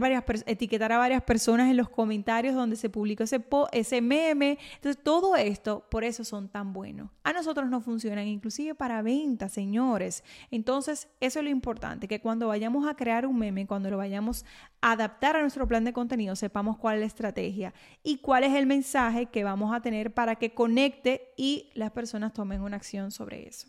varias, 0.00 0.24
etiquetar 0.46 0.90
a 0.90 0.98
varias 0.98 1.22
personas 1.22 1.70
en 1.70 1.76
los 1.76 1.88
comentarios 1.88 2.56
donde 2.56 2.74
se 2.74 2.90
publicó 2.90 3.22
ese, 3.22 3.44
ese 3.70 4.00
meme. 4.00 4.58
Entonces, 4.74 5.00
todo 5.00 5.36
esto, 5.36 5.86
por 5.88 6.02
eso 6.02 6.24
son 6.24 6.48
tan 6.48 6.72
buenos. 6.72 7.10
A 7.22 7.32
nosotros 7.32 7.70
no 7.70 7.80
funcionan, 7.80 8.26
inclusive 8.26 8.74
para 8.74 9.00
ventas, 9.00 9.52
señores. 9.52 10.24
Entonces, 10.50 11.08
eso 11.20 11.38
es 11.38 11.44
lo 11.44 11.50
importante, 11.50 12.08
que 12.08 12.20
cuando 12.20 12.48
vayamos 12.48 12.88
a 12.88 12.96
crear 12.96 13.26
un 13.26 13.38
meme, 13.38 13.68
cuando 13.68 13.90
lo 13.90 13.98
vayamos 13.98 14.44
a 14.80 14.92
adaptar 14.92 15.36
a 15.36 15.40
nuestro 15.40 15.68
plan 15.68 15.84
de 15.84 15.92
contenido, 15.92 16.34
sepamos 16.34 16.78
cuál 16.78 16.96
es 16.96 17.00
la 17.00 17.06
estrategia 17.06 17.74
y 18.02 18.18
cuál 18.18 18.42
es 18.42 18.54
el 18.54 18.66
mensaje 18.66 19.26
que 19.26 19.44
vamos 19.44 19.72
a 19.72 19.83
tener 19.84 20.12
para 20.12 20.34
que 20.34 20.52
conecte 20.52 21.32
y 21.36 21.70
las 21.74 21.92
personas 21.92 22.32
tomen 22.32 22.62
una 22.62 22.76
acción 22.76 23.12
sobre 23.12 23.46
eso. 23.46 23.68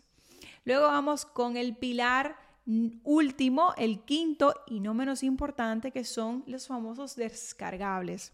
Luego 0.64 0.88
vamos 0.88 1.24
con 1.24 1.56
el 1.56 1.76
pilar 1.76 2.36
último, 3.04 3.72
el 3.76 4.00
quinto 4.00 4.52
y 4.66 4.80
no 4.80 4.94
menos 4.94 5.22
importante, 5.22 5.92
que 5.92 6.02
son 6.02 6.42
los 6.48 6.66
famosos 6.66 7.14
descargables. 7.14 8.32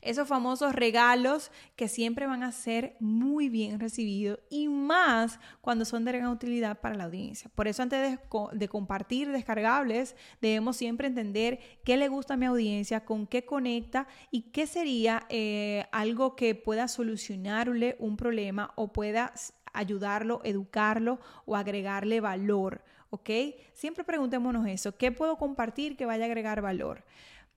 Esos 0.00 0.28
famosos 0.28 0.74
regalos 0.74 1.50
que 1.76 1.88
siempre 1.88 2.26
van 2.26 2.42
a 2.42 2.52
ser 2.52 2.96
muy 3.00 3.48
bien 3.48 3.80
recibidos 3.80 4.38
y 4.50 4.68
más 4.68 5.40
cuando 5.60 5.84
son 5.84 6.04
de 6.04 6.12
gran 6.12 6.28
utilidad 6.28 6.80
para 6.80 6.94
la 6.94 7.04
audiencia. 7.04 7.50
Por 7.54 7.68
eso 7.68 7.82
antes 7.82 8.18
de, 8.52 8.68
compartir 8.68 9.30
descargables 9.30 10.16
debemos 10.40 10.76
siempre 10.76 11.08
entender 11.08 11.58
qué 11.84 11.96
le 11.96 12.08
gusta 12.08 12.34
a 12.34 12.36
mi 12.36 12.46
audiencia, 12.46 13.04
con 13.04 13.26
qué 13.26 13.44
conecta 13.44 14.06
y 14.30 14.42
qué 14.50 14.66
sería 14.66 15.26
eh, 15.28 15.86
algo 15.92 16.36
que 16.36 16.54
pueda 16.54 16.88
solucionarle 16.88 17.96
un 17.98 18.16
problema 18.16 18.72
o 18.76 18.92
pueda 18.92 19.32
ayudarlo, 19.72 20.40
educarlo 20.44 21.20
o 21.46 21.56
agregarle 21.56 22.20
valor. 22.20 22.82
¿Ok? 23.10 23.30
Siempre 23.72 24.04
preguntémonos 24.04 24.66
eso, 24.66 24.96
¿qué 24.96 25.10
puedo 25.12 25.38
compartir 25.38 25.96
que 25.96 26.04
vaya 26.04 26.24
a 26.24 26.26
agregar 26.26 26.60
valor? 26.60 27.04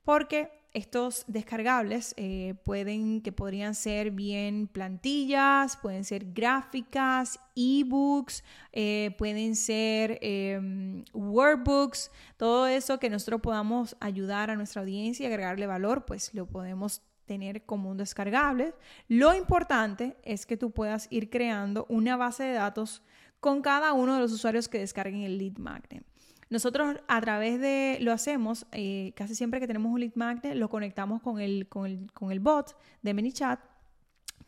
Porque 0.03 0.49
estos 0.73 1.25
descargables 1.27 2.13
eh, 2.17 2.55
pueden, 2.63 3.21
que 3.21 3.31
podrían 3.31 3.75
ser 3.75 4.11
bien 4.11 4.67
plantillas, 4.67 5.77
pueden 5.77 6.05
ser 6.05 6.31
gráficas, 6.31 7.39
ebooks, 7.55 8.43
eh, 8.71 9.13
pueden 9.17 9.55
ser 9.55 10.17
em, 10.21 11.03
workbooks, 11.13 12.11
todo 12.37 12.67
eso 12.67 12.99
que 12.99 13.09
nosotros 13.09 13.41
podamos 13.41 13.97
ayudar 13.99 14.49
a 14.49 14.55
nuestra 14.55 14.81
audiencia 14.81 15.23
y 15.23 15.27
agregarle 15.27 15.67
valor, 15.67 16.05
pues 16.05 16.33
lo 16.33 16.45
podemos 16.45 17.01
tener 17.25 17.65
como 17.65 17.89
un 17.89 17.97
descargable. 17.97 18.73
Lo 19.07 19.33
importante 19.33 20.17
es 20.23 20.45
que 20.45 20.57
tú 20.57 20.71
puedas 20.71 21.07
ir 21.09 21.29
creando 21.29 21.85
una 21.89 22.17
base 22.17 22.43
de 22.43 22.53
datos 22.53 23.03
con 23.39 23.61
cada 23.61 23.93
uno 23.93 24.15
de 24.15 24.21
los 24.21 24.31
usuarios 24.31 24.69
que 24.69 24.79
descarguen 24.79 25.23
el 25.23 25.37
lead 25.37 25.57
magnet. 25.57 26.10
Nosotros 26.51 26.97
a 27.07 27.21
través 27.21 27.61
de, 27.61 27.97
lo 28.01 28.11
hacemos, 28.11 28.67
eh, 28.73 29.13
casi 29.15 29.35
siempre 29.35 29.61
que 29.61 29.67
tenemos 29.67 29.91
un 29.91 30.01
lead 30.01 30.11
magnet, 30.15 30.53
lo 30.53 30.69
conectamos 30.69 31.21
con 31.21 31.39
el, 31.39 31.67
con 31.69 31.85
el, 31.85 32.11
con 32.11 32.29
el 32.31 32.41
bot 32.41 32.77
de 33.01 33.13
ManyChat 33.13 33.59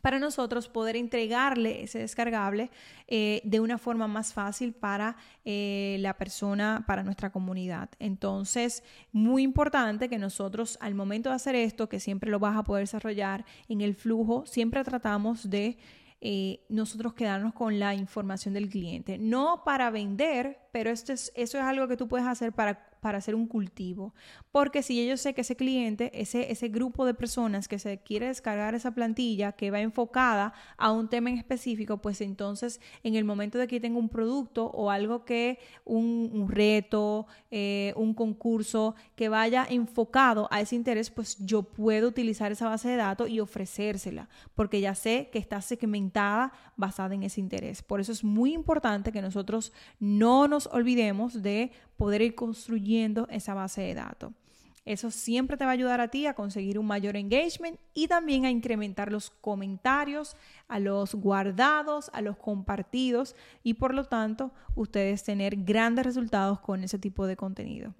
para 0.04 0.18
nosotros 0.18 0.68
poder 0.68 0.96
entregarle 0.96 1.82
ese 1.82 2.00
descargable 2.00 2.70
eh, 3.08 3.40
de 3.42 3.58
una 3.60 3.78
forma 3.78 4.06
más 4.06 4.34
fácil 4.34 4.74
para 4.74 5.16
eh, 5.46 5.96
la 6.00 6.18
persona, 6.18 6.84
para 6.86 7.02
nuestra 7.02 7.32
comunidad. 7.32 7.88
Entonces, 7.98 8.84
muy 9.12 9.42
importante 9.42 10.10
que 10.10 10.18
nosotros 10.18 10.76
al 10.82 10.94
momento 10.94 11.30
de 11.30 11.36
hacer 11.36 11.54
esto, 11.54 11.88
que 11.88 12.00
siempre 12.00 12.30
lo 12.30 12.38
vas 12.38 12.54
a 12.54 12.64
poder 12.64 12.82
desarrollar 12.82 13.46
en 13.66 13.80
el 13.80 13.94
flujo, 13.94 14.44
siempre 14.44 14.84
tratamos 14.84 15.48
de 15.48 15.78
nosotros 16.68 17.12
quedarnos 17.12 17.52
con 17.52 17.78
la 17.78 17.94
información 17.94 18.54
del 18.54 18.70
cliente. 18.70 19.18
No 19.18 19.62
para 19.64 19.90
vender, 19.90 20.58
pero 20.72 20.90
esto 20.90 21.12
es, 21.12 21.30
eso 21.34 21.58
es 21.58 21.64
algo 21.64 21.86
que 21.86 21.96
tú 21.96 22.08
puedes 22.08 22.26
hacer 22.26 22.52
para 22.52 22.93
para 23.04 23.18
hacer 23.18 23.34
un 23.34 23.46
cultivo. 23.46 24.14
Porque 24.50 24.82
si 24.82 25.06
yo 25.06 25.18
sé 25.18 25.34
que 25.34 25.42
ese 25.42 25.56
cliente, 25.56 26.10
ese, 26.18 26.50
ese 26.50 26.68
grupo 26.68 27.04
de 27.04 27.12
personas 27.12 27.68
que 27.68 27.78
se 27.78 27.98
quiere 27.98 28.28
descargar 28.28 28.74
esa 28.74 28.94
plantilla 28.94 29.52
que 29.52 29.70
va 29.70 29.82
enfocada 29.82 30.54
a 30.78 30.90
un 30.90 31.10
tema 31.10 31.28
en 31.28 31.36
específico, 31.36 31.98
pues 31.98 32.22
entonces 32.22 32.80
en 33.02 33.14
el 33.14 33.26
momento 33.26 33.58
de 33.58 33.66
que 33.66 33.78
tenga 33.78 33.98
un 33.98 34.08
producto 34.08 34.68
o 34.68 34.90
algo 34.90 35.26
que, 35.26 35.58
un, 35.84 36.46
reto, 36.48 37.26
eh, 37.50 37.92
un 37.94 38.14
concurso 38.14 38.94
que 39.16 39.28
vaya 39.28 39.66
enfocado 39.68 40.48
a 40.50 40.62
ese 40.62 40.74
interés, 40.74 41.10
pues 41.10 41.36
yo 41.44 41.62
puedo 41.62 42.08
utilizar 42.08 42.52
esa 42.52 42.70
base 42.70 42.88
de 42.88 42.96
datos 42.96 43.28
y 43.28 43.38
ofrecérsela, 43.38 44.30
porque 44.54 44.80
ya 44.80 44.94
sé 44.94 45.28
que 45.30 45.38
está 45.38 45.60
segmentada 45.60 46.54
basada 46.78 47.14
en 47.14 47.22
ese 47.22 47.42
interés. 47.42 47.82
Por 47.82 48.00
eso 48.00 48.12
es 48.12 48.24
muy 48.24 48.54
importante 48.54 49.12
que 49.12 49.20
nosotros 49.20 49.74
no 50.00 50.48
nos 50.48 50.68
olvidemos 50.68 51.42
de 51.42 51.70
poder 51.96 52.22
ir 52.22 52.34
construyendo 52.34 53.26
esa 53.30 53.54
base 53.54 53.82
de 53.82 53.94
datos. 53.94 54.32
Eso 54.84 55.10
siempre 55.10 55.56
te 55.56 55.64
va 55.64 55.70
a 55.70 55.74
ayudar 55.74 56.00
a 56.02 56.08
ti 56.08 56.26
a 56.26 56.34
conseguir 56.34 56.78
un 56.78 56.86
mayor 56.86 57.16
engagement 57.16 57.78
y 57.94 58.06
también 58.06 58.44
a 58.44 58.50
incrementar 58.50 59.10
los 59.10 59.30
comentarios, 59.30 60.36
a 60.68 60.78
los 60.78 61.14
guardados, 61.14 62.10
a 62.12 62.20
los 62.20 62.36
compartidos 62.36 63.34
y 63.62 63.74
por 63.74 63.94
lo 63.94 64.04
tanto 64.04 64.52
ustedes 64.74 65.24
tener 65.24 65.56
grandes 65.56 66.04
resultados 66.04 66.60
con 66.60 66.84
ese 66.84 66.98
tipo 66.98 67.26
de 67.26 67.36
contenido. 67.36 67.94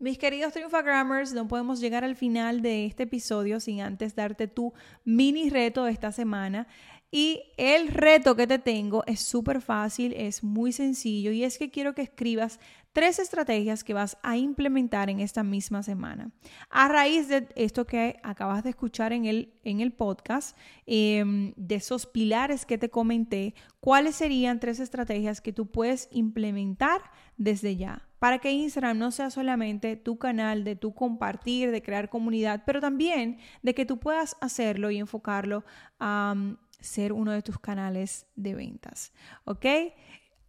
Mis 0.00 0.16
queridos 0.16 0.52
Triunfagrammers, 0.52 1.32
no 1.32 1.48
podemos 1.48 1.80
llegar 1.80 2.04
al 2.04 2.14
final 2.14 2.62
de 2.62 2.86
este 2.86 3.02
episodio 3.02 3.58
sin 3.58 3.80
antes 3.80 4.14
darte 4.14 4.46
tu 4.46 4.72
mini 5.04 5.50
reto 5.50 5.82
de 5.84 5.90
esta 5.90 6.12
semana. 6.12 6.68
Y 7.10 7.42
el 7.56 7.88
reto 7.88 8.36
que 8.36 8.46
te 8.46 8.60
tengo 8.60 9.02
es 9.06 9.20
súper 9.20 9.60
fácil, 9.60 10.12
es 10.12 10.44
muy 10.44 10.72
sencillo 10.72 11.32
y 11.32 11.42
es 11.42 11.58
que 11.58 11.70
quiero 11.70 11.94
que 11.94 12.02
escribas 12.02 12.60
tres 12.98 13.20
estrategias 13.20 13.84
que 13.84 13.94
vas 13.94 14.18
a 14.24 14.36
implementar 14.36 15.08
en 15.08 15.20
esta 15.20 15.44
misma 15.44 15.84
semana. 15.84 16.32
A 16.68 16.88
raíz 16.88 17.28
de 17.28 17.46
esto 17.54 17.86
que 17.86 18.18
acabas 18.24 18.64
de 18.64 18.70
escuchar 18.70 19.12
en 19.12 19.24
el, 19.24 19.54
en 19.62 19.78
el 19.78 19.92
podcast, 19.92 20.58
em, 20.84 21.52
de 21.56 21.76
esos 21.76 22.06
pilares 22.06 22.66
que 22.66 22.76
te 22.76 22.90
comenté, 22.90 23.54
¿cuáles 23.78 24.16
serían 24.16 24.58
tres 24.58 24.80
estrategias 24.80 25.40
que 25.40 25.52
tú 25.52 25.70
puedes 25.70 26.08
implementar 26.10 27.00
desde 27.36 27.76
ya? 27.76 28.08
Para 28.18 28.40
que 28.40 28.50
Instagram 28.50 28.98
no 28.98 29.12
sea 29.12 29.30
solamente 29.30 29.94
tu 29.94 30.18
canal 30.18 30.64
de 30.64 30.74
tu 30.74 30.92
compartir, 30.92 31.70
de 31.70 31.82
crear 31.82 32.08
comunidad, 32.08 32.64
pero 32.66 32.80
también 32.80 33.38
de 33.62 33.74
que 33.76 33.86
tú 33.86 34.00
puedas 34.00 34.36
hacerlo 34.40 34.90
y 34.90 34.98
enfocarlo 34.98 35.64
a 36.00 36.34
ser 36.80 37.12
uno 37.12 37.30
de 37.30 37.42
tus 37.42 37.60
canales 37.60 38.26
de 38.34 38.56
ventas. 38.56 39.12
¿Ok? 39.44 39.66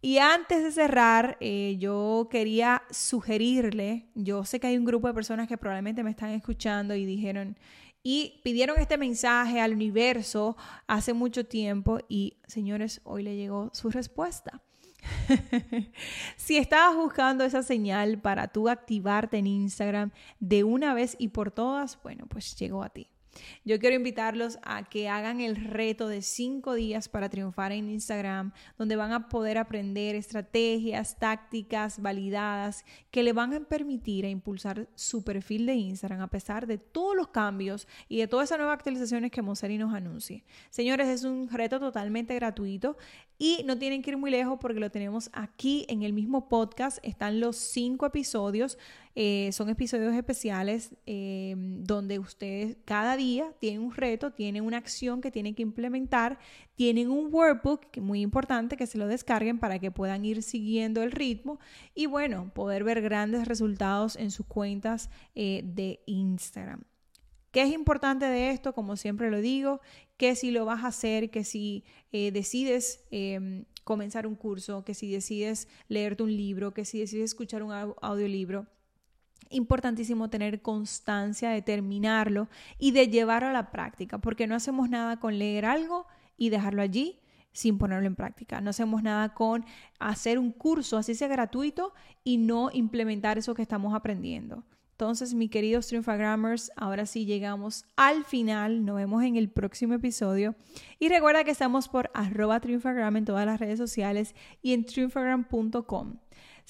Y 0.02 0.18
antes 0.18 0.62
de 0.62 0.72
cerrar, 0.72 1.36
eh, 1.40 1.76
yo 1.78 2.28
quería 2.30 2.82
sugerirle, 2.90 4.06
yo 4.14 4.44
sé 4.44 4.58
que 4.58 4.68
hay 4.68 4.78
un 4.78 4.86
grupo 4.86 5.08
de 5.08 5.14
personas 5.14 5.46
que 5.46 5.58
probablemente 5.58 6.02
me 6.02 6.10
están 6.10 6.30
escuchando 6.30 6.94
y 6.94 7.04
dijeron, 7.04 7.58
y 8.02 8.40
pidieron 8.42 8.78
este 8.78 8.96
mensaje 8.96 9.60
al 9.60 9.74
universo 9.74 10.56
hace 10.86 11.12
mucho 11.12 11.44
tiempo 11.44 11.98
y 12.08 12.38
señores, 12.46 13.02
hoy 13.04 13.22
le 13.22 13.36
llegó 13.36 13.70
su 13.74 13.90
respuesta. 13.90 14.62
si 16.36 16.56
estabas 16.56 16.96
buscando 16.96 17.44
esa 17.44 17.62
señal 17.62 18.18
para 18.18 18.48
tú 18.48 18.70
activarte 18.70 19.36
en 19.36 19.46
Instagram 19.46 20.12
de 20.38 20.64
una 20.64 20.94
vez 20.94 21.14
y 21.18 21.28
por 21.28 21.50
todas, 21.50 22.02
bueno, 22.02 22.26
pues 22.26 22.56
llegó 22.56 22.82
a 22.82 22.88
ti. 22.88 23.08
Yo 23.64 23.78
quiero 23.78 23.96
invitarlos 23.96 24.58
a 24.62 24.84
que 24.88 25.08
hagan 25.08 25.40
el 25.40 25.56
reto 25.56 26.08
de 26.08 26.22
cinco 26.22 26.74
días 26.74 27.08
para 27.08 27.28
triunfar 27.28 27.72
en 27.72 27.90
Instagram, 27.90 28.52
donde 28.78 28.96
van 28.96 29.12
a 29.12 29.28
poder 29.28 29.58
aprender 29.58 30.14
estrategias, 30.14 31.18
tácticas 31.18 32.00
validadas 32.00 32.84
que 33.10 33.22
le 33.22 33.32
van 33.32 33.54
a 33.54 33.60
permitir 33.60 34.24
a 34.24 34.30
impulsar 34.30 34.88
su 34.94 35.24
perfil 35.24 35.66
de 35.66 35.74
Instagram 35.74 36.20
a 36.20 36.30
pesar 36.30 36.66
de 36.66 36.78
todos 36.78 37.16
los 37.16 37.28
cambios 37.28 37.86
y 38.08 38.18
de 38.18 38.28
todas 38.28 38.48
esas 38.48 38.58
nuevas 38.58 38.74
actualizaciones 38.74 39.30
que 39.30 39.42
Moseri 39.42 39.78
nos 39.78 39.94
anuncie. 39.94 40.44
Señores, 40.70 41.08
es 41.08 41.24
un 41.24 41.48
reto 41.48 41.78
totalmente 41.78 42.34
gratuito 42.34 42.96
y 43.42 43.62
no 43.64 43.78
tienen 43.78 44.02
que 44.02 44.10
ir 44.10 44.18
muy 44.18 44.30
lejos 44.30 44.58
porque 44.60 44.80
lo 44.80 44.90
tenemos 44.90 45.30
aquí 45.32 45.86
en 45.88 46.02
el 46.02 46.12
mismo 46.12 46.46
podcast. 46.46 46.98
Están 47.02 47.40
los 47.40 47.56
cinco 47.56 48.04
episodios. 48.04 48.76
Eh, 49.14 49.48
son 49.52 49.70
episodios 49.70 50.14
especiales 50.14 50.94
eh, 51.06 51.54
donde 51.56 52.18
ustedes 52.18 52.76
cada 52.84 53.16
día 53.16 53.50
tienen 53.58 53.80
un 53.80 53.94
reto, 53.94 54.30
tienen 54.30 54.62
una 54.62 54.76
acción 54.76 55.22
que 55.22 55.30
tienen 55.30 55.54
que 55.54 55.62
implementar, 55.62 56.38
tienen 56.74 57.10
un 57.10 57.32
workbook 57.32 57.96
muy 57.96 58.20
importante 58.20 58.76
que 58.76 58.86
se 58.86 58.98
lo 58.98 59.06
descarguen 59.06 59.58
para 59.58 59.78
que 59.78 59.90
puedan 59.90 60.22
ir 60.26 60.42
siguiendo 60.42 61.02
el 61.02 61.10
ritmo 61.10 61.58
y 61.94 62.04
bueno, 62.04 62.52
poder 62.52 62.84
ver 62.84 63.00
grandes 63.00 63.48
resultados 63.48 64.16
en 64.16 64.30
sus 64.30 64.44
cuentas 64.44 65.08
eh, 65.34 65.62
de 65.64 66.02
Instagram. 66.04 66.82
¿Qué 67.50 67.62
es 67.62 67.72
importante 67.72 68.26
de 68.26 68.50
esto? 68.50 68.72
Como 68.74 68.96
siempre 68.96 69.30
lo 69.30 69.40
digo, 69.40 69.80
que 70.16 70.36
si 70.36 70.50
lo 70.50 70.64
vas 70.64 70.84
a 70.84 70.88
hacer, 70.88 71.30
que 71.30 71.44
si 71.44 71.84
eh, 72.12 72.30
decides 72.30 73.04
em, 73.10 73.64
comenzar 73.84 74.26
un 74.26 74.36
curso, 74.36 74.84
que 74.84 74.94
si 74.94 75.10
decides 75.10 75.68
leerte 75.88 76.22
un 76.22 76.36
libro, 76.36 76.72
que 76.72 76.84
si 76.84 77.00
decides 77.00 77.30
escuchar 77.30 77.62
un 77.62 77.72
audiolibro, 77.72 78.66
importantísimo 79.50 80.30
tener 80.30 80.62
constancia 80.62 81.50
de 81.50 81.62
terminarlo 81.62 82.48
y 82.78 82.92
de 82.92 83.08
llevarlo 83.08 83.48
a 83.48 83.52
la 83.52 83.70
práctica, 83.72 84.18
porque 84.18 84.46
no 84.46 84.54
hacemos 84.54 84.88
nada 84.88 85.18
con 85.18 85.38
leer 85.38 85.64
algo 85.64 86.06
y 86.36 86.50
dejarlo 86.50 86.82
allí 86.82 87.18
sin 87.52 87.78
ponerlo 87.78 88.06
en 88.06 88.14
práctica. 88.14 88.60
No 88.60 88.70
hacemos 88.70 89.02
nada 89.02 89.34
con 89.34 89.64
hacer 89.98 90.38
un 90.38 90.52
curso, 90.52 90.96
así 90.96 91.14
sea 91.16 91.26
gratuito, 91.28 91.92
y 92.22 92.36
no 92.36 92.70
implementar 92.72 93.38
eso 93.38 93.54
que 93.54 93.62
estamos 93.62 93.92
aprendiendo. 93.94 94.64
Entonces, 95.00 95.32
mis 95.32 95.48
queridos 95.48 95.86
Triunfagrammers, 95.86 96.70
ahora 96.76 97.06
sí 97.06 97.24
llegamos 97.24 97.86
al 97.96 98.22
final. 98.26 98.84
Nos 98.84 98.96
vemos 98.96 99.24
en 99.24 99.36
el 99.36 99.48
próximo 99.48 99.94
episodio. 99.94 100.54
Y 100.98 101.08
recuerda 101.08 101.42
que 101.42 101.52
estamos 101.52 101.88
por 101.88 102.10
arroba 102.12 102.60
Triunfagram 102.60 103.16
en 103.16 103.24
todas 103.24 103.46
las 103.46 103.58
redes 103.58 103.78
sociales 103.78 104.34
y 104.60 104.74
en 104.74 104.84
triunfagram.com. 104.84 106.18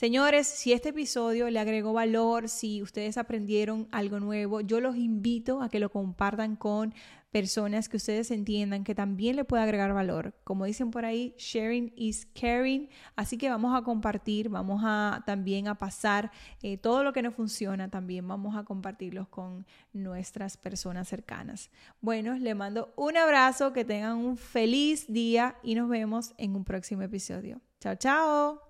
Señores, 0.01 0.47
si 0.47 0.73
este 0.73 0.89
episodio 0.89 1.51
le 1.51 1.61
agregó 1.61 1.93
valor, 1.93 2.49
si 2.49 2.81
ustedes 2.81 3.19
aprendieron 3.19 3.87
algo 3.91 4.19
nuevo, 4.19 4.63
yo 4.63 4.81
los 4.81 4.97
invito 4.97 5.61
a 5.61 5.69
que 5.69 5.79
lo 5.79 5.91
compartan 5.91 6.57
con 6.57 6.95
personas 7.31 7.91
que 7.91 7.99
ustedes 7.99 8.31
entiendan 8.31 8.83
que 8.83 8.95
también 8.95 9.37
le 9.37 9.45
puede 9.45 9.63
agregar 9.63 9.93
valor. 9.93 10.33
Como 10.43 10.65
dicen 10.65 10.91
por 10.91 11.05
ahí, 11.05 11.35
sharing 11.37 11.93
is 11.97 12.25
caring. 12.33 12.89
Así 13.15 13.37
que 13.37 13.51
vamos 13.51 13.79
a 13.79 13.83
compartir, 13.83 14.49
vamos 14.49 14.81
a 14.87 15.23
también 15.27 15.69
a 15.69 15.75
pasar 15.75 16.31
eh, 16.63 16.79
todo 16.79 17.05
lo 17.05 17.13
que 17.13 17.21
no 17.21 17.31
funciona, 17.31 17.91
también 17.91 18.27
vamos 18.27 18.57
a 18.57 18.65
compartirlos 18.65 19.29
con 19.29 19.67
nuestras 19.93 20.57
personas 20.57 21.09
cercanas. 21.09 21.71
Bueno, 22.01 22.39
le 22.39 22.55
mando 22.55 22.91
un 22.97 23.19
abrazo, 23.19 23.75
que 23.75 23.85
tengan 23.85 24.17
un 24.17 24.39
feliz 24.39 25.13
día 25.13 25.57
y 25.63 25.75
nos 25.75 25.91
vemos 25.91 26.33
en 26.39 26.57
un 26.57 26.65
próximo 26.65 27.03
episodio. 27.03 27.61
Chao, 27.81 27.97
chao. 27.97 28.70